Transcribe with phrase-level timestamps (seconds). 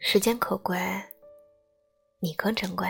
[0.00, 0.78] 时间可贵，
[2.20, 2.88] 你更珍贵。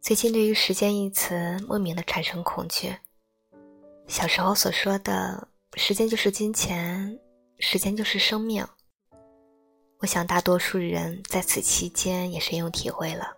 [0.00, 2.94] 最近对于“时间”一词莫名的产生恐惧。
[4.06, 7.18] 小时候所说的“时间就是金钱，
[7.58, 8.64] 时间就是生命”，
[9.98, 13.36] 我想大多数人在此期间也深有体会了。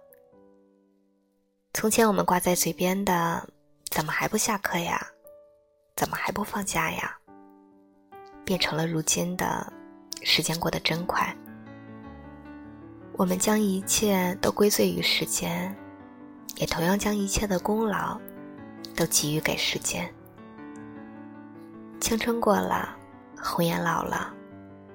[1.72, 3.48] 从前我们挂在嘴边的
[3.90, 5.10] “怎么还不下课呀？
[5.96, 7.18] 怎么还不放假呀？”
[8.46, 9.70] 变成了如今的
[10.24, 11.36] “时间过得真快”。
[13.18, 15.76] 我们将一切都归罪于时间。
[16.56, 18.18] 也同样将一切的功劳
[18.94, 20.10] 都给予给时间。
[22.00, 22.96] 青春过了，
[23.38, 24.32] 红颜老了，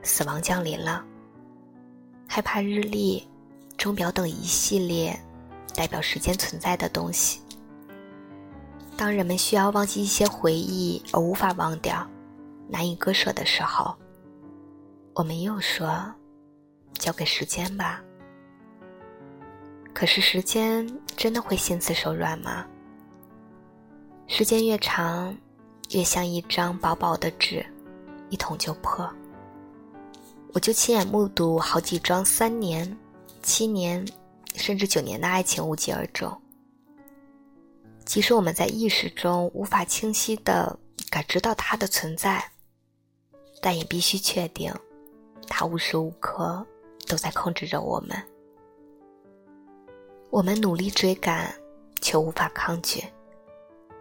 [0.01, 1.05] 死亡降临了。
[2.27, 3.29] 害怕日历、
[3.77, 5.15] 钟表等一系列
[5.75, 7.41] 代表时间存在的东西。
[8.97, 12.09] 当人们需要忘记一些回忆而无法忘掉、
[12.71, 13.93] 难以割舍的时候，
[15.13, 16.09] 我们又说
[16.98, 18.01] ：“交给时间吧。”
[19.93, 20.87] 可是时间
[21.18, 22.65] 真的会心慈手软吗？
[24.26, 25.35] 时间越长，
[25.90, 27.65] 越像一张薄薄的纸，
[28.29, 29.07] 一捅就破。
[30.54, 32.98] 我就亲眼目睹好几桩三年、
[33.43, 34.07] 七年，
[34.55, 36.41] 甚至九年的爱情无疾而终。
[38.05, 40.79] 即使我们在意识中无法清晰的
[41.10, 42.51] 感知到它的存在，
[43.62, 44.73] 但也必须确定，
[45.48, 46.65] 它无时无刻
[47.07, 48.17] 都在控制着我们。
[50.31, 51.54] 我们努力追赶，
[52.01, 53.04] 却无法抗拒，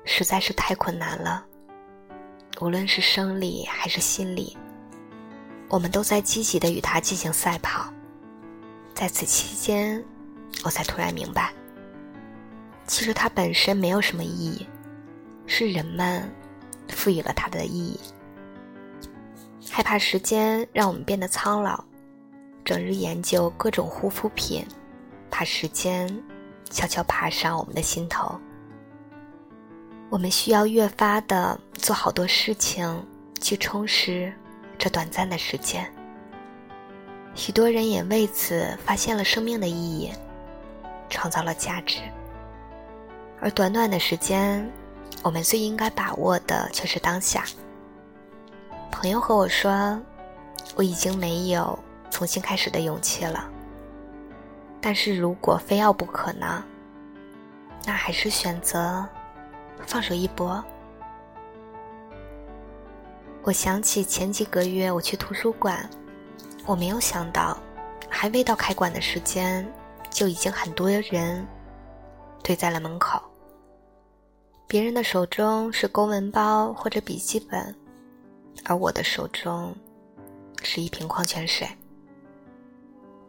[0.05, 1.47] 实在是太困难了。
[2.61, 4.56] 无论是生理还是心理，
[5.69, 7.92] 我们都在积极的与它进行赛跑。
[8.94, 10.03] 在此期间，
[10.64, 11.53] 我才突然明白，
[12.86, 14.66] 其实它本身没有什么意义，
[15.47, 16.31] 是人们
[16.88, 18.00] 赋予了它的意义。
[19.70, 21.82] 害怕时间让我们变得苍老，
[22.64, 24.66] 整日研究各种护肤品。
[25.31, 26.12] 怕时间
[26.69, 28.36] 悄悄爬上我们的心头，
[30.10, 33.06] 我们需要越发的做好多事情
[33.41, 34.32] 去充实
[34.76, 35.88] 这短暂的时间。
[37.36, 40.10] 许多人也为此发现了生命的意义，
[41.09, 42.00] 创造了价值。
[43.41, 44.69] 而短短的时间，
[45.22, 47.44] 我们最应该把握的却是当下。
[49.00, 49.99] 朋友和我说，
[50.77, 51.78] 我已经没有
[52.11, 53.50] 重新开始的勇气了。
[54.78, 56.62] 但是如果非要不可呢？
[57.87, 59.09] 那还是选择
[59.87, 60.62] 放手一搏。
[63.43, 65.89] 我想起前几个月我去图书馆，
[66.66, 67.56] 我没有想到，
[68.06, 69.66] 还未到开馆的时间，
[70.10, 71.49] 就已经很多人
[72.43, 73.19] 堆在了门口。
[74.66, 77.75] 别人的手中是公文包或者笔记本，
[78.70, 79.76] 而我的手中
[80.62, 81.69] 是一瓶矿泉水。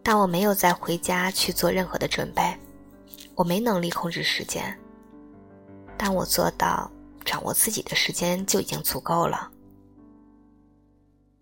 [0.03, 2.55] 但我没有再回家去做任何的准备，
[3.33, 4.79] 我没能力控制时间，
[5.97, 6.91] 但我做到
[7.25, 9.51] 掌握自己的时间就已经足够了。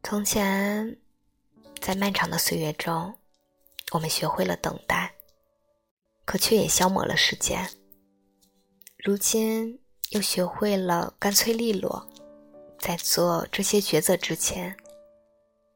[0.01, 0.97] 从前，
[1.81, 3.13] 在漫长的岁月中，
[3.91, 5.13] 我们学会了等待，
[6.23, 7.69] 可却也消磨了时间。
[8.97, 12.08] 如今又学会了干脆利落，
[12.79, 14.75] 在做这些抉择之前，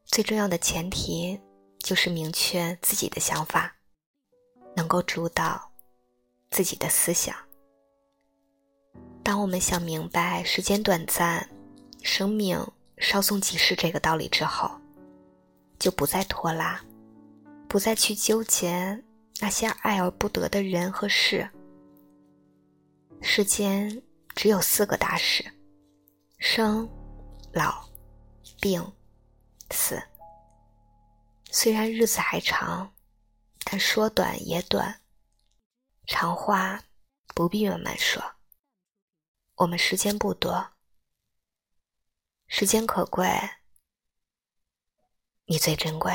[0.06, 1.40] 最重要的前提。
[1.80, 3.76] 就是明确自己的想法，
[4.74, 5.70] 能够主导
[6.50, 7.36] 自己的思想。
[9.22, 11.50] 当我们想明白时间短暂、
[12.02, 12.66] 生命
[13.00, 14.72] 稍纵即逝这个道理之后，
[15.78, 16.82] 就不再拖拉，
[17.68, 19.04] 不再去纠结
[19.42, 21.50] 那些爱而不得的人和事。
[23.20, 24.02] 世间
[24.34, 25.44] 只有四个大事：
[26.46, 26.86] 生、
[27.54, 27.90] 老、
[28.60, 28.94] 病、
[29.72, 30.04] 死。
[31.50, 32.94] 虽然日子还长，
[33.64, 35.02] 但说短也短。
[36.06, 36.84] 长话
[37.28, 38.22] 不必慢慢说。
[39.56, 40.74] 我们时间不多，
[42.48, 43.26] 时间可贵，
[45.46, 46.12] 你最珍贵。